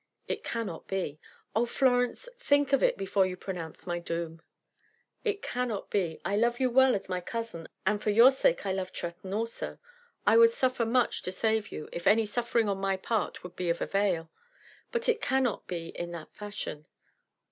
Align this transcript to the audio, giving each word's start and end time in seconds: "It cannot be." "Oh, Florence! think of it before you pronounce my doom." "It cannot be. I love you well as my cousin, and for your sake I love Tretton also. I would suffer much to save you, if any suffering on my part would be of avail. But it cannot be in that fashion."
"It 0.27 0.43
cannot 0.43 0.87
be." 0.87 1.19
"Oh, 1.55 1.67
Florence! 1.67 2.27
think 2.39 2.73
of 2.73 2.81
it 2.81 2.97
before 2.97 3.27
you 3.27 3.37
pronounce 3.37 3.85
my 3.85 3.99
doom." 3.99 4.41
"It 5.23 5.43
cannot 5.43 5.91
be. 5.91 6.19
I 6.25 6.35
love 6.35 6.59
you 6.59 6.71
well 6.71 6.95
as 6.95 7.07
my 7.07 7.21
cousin, 7.21 7.67
and 7.85 8.01
for 8.01 8.09
your 8.09 8.31
sake 8.31 8.65
I 8.65 8.71
love 8.73 8.91
Tretton 8.91 9.31
also. 9.31 9.77
I 10.25 10.37
would 10.37 10.49
suffer 10.51 10.85
much 10.87 11.21
to 11.21 11.31
save 11.31 11.71
you, 11.71 11.87
if 11.93 12.07
any 12.07 12.25
suffering 12.25 12.67
on 12.67 12.79
my 12.79 12.97
part 12.97 13.43
would 13.43 13.55
be 13.55 13.69
of 13.69 13.79
avail. 13.79 14.31
But 14.91 15.07
it 15.07 15.21
cannot 15.21 15.67
be 15.67 15.89
in 15.89 16.09
that 16.13 16.33
fashion." 16.33 16.87